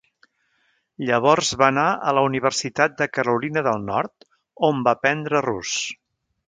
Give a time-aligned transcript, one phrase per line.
[1.09, 4.29] Llavors va anar a la Universitat de Carolina del Nord,
[4.73, 5.81] on va aprendre rus.